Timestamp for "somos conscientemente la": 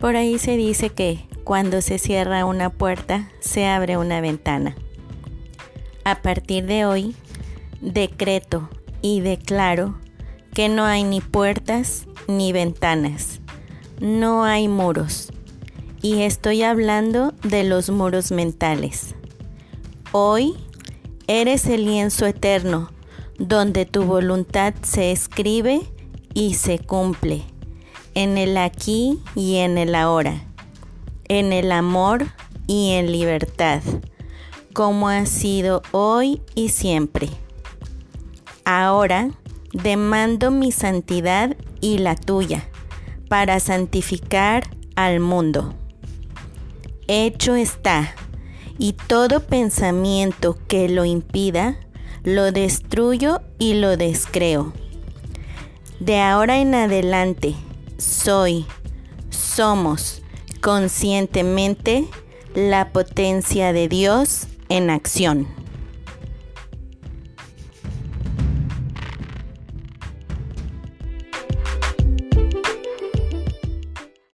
59.30-62.92